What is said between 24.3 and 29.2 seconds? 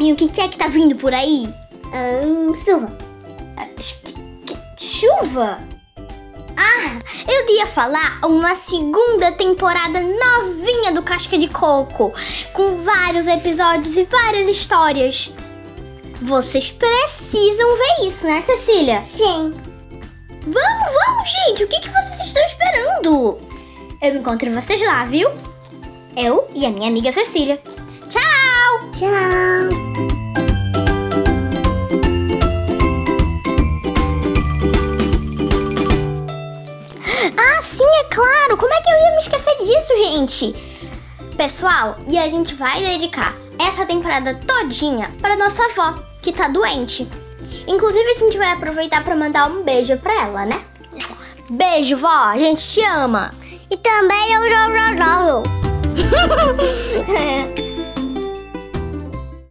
vocês lá, viu? Eu e a minha amiga Cecília. Tchau!